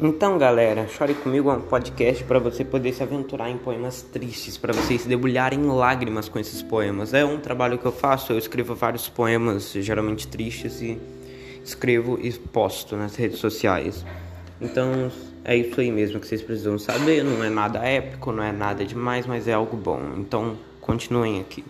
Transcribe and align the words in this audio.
Então, 0.00 0.36
galera, 0.36 0.88
Chore 0.88 1.14
Comigo 1.14 1.48
é 1.50 1.54
um 1.54 1.60
podcast 1.60 2.24
para 2.24 2.40
você 2.40 2.64
poder 2.64 2.92
se 2.92 3.00
aventurar 3.00 3.48
em 3.48 3.56
poemas 3.56 4.02
tristes, 4.02 4.56
para 4.56 4.72
vocês 4.72 5.02
se 5.02 5.08
debulharem 5.08 5.60
em 5.60 5.66
lágrimas 5.66 6.28
com 6.28 6.36
esses 6.36 6.60
poemas. 6.62 7.14
É 7.14 7.24
um 7.24 7.38
trabalho 7.38 7.78
que 7.78 7.86
eu 7.86 7.92
faço, 7.92 8.32
eu 8.32 8.38
escrevo 8.38 8.74
vários 8.74 9.08
poemas, 9.08 9.70
geralmente 9.70 10.26
tristes, 10.26 10.82
e 10.82 11.00
escrevo 11.64 12.18
e 12.20 12.32
posto 12.32 12.96
nas 12.96 13.14
redes 13.14 13.38
sociais. 13.38 14.04
Então, 14.60 15.12
é 15.44 15.56
isso 15.56 15.80
aí 15.80 15.92
mesmo 15.92 16.18
que 16.18 16.26
vocês 16.26 16.42
precisam 16.42 16.76
saber. 16.76 17.22
Não 17.22 17.44
é 17.44 17.48
nada 17.48 17.78
épico, 17.78 18.32
não 18.32 18.42
é 18.42 18.50
nada 18.50 18.84
demais, 18.84 19.26
mas 19.26 19.46
é 19.46 19.52
algo 19.52 19.76
bom. 19.76 20.00
Então, 20.16 20.58
continuem 20.80 21.40
aqui. 21.40 21.64